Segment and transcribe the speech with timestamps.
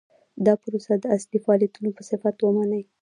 [0.45, 2.81] دا پروسه د اصلي فعالیتونو په صفت ومني.